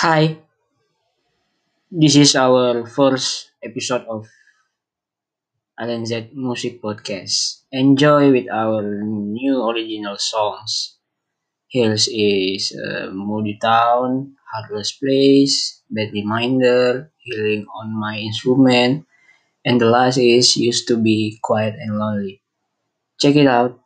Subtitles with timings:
[0.00, 0.38] Hi,
[1.90, 4.26] this is our first episode of
[5.82, 7.64] Alan Z Music Podcast.
[7.72, 10.98] Enjoy with our new original songs.
[11.68, 19.06] Hills is uh, Moody Town, Heartless Place, Bad Reminder, Healing on My Instrument,
[19.64, 22.42] and the last is Used to Be Quiet and Lonely.
[23.20, 23.80] Check it out.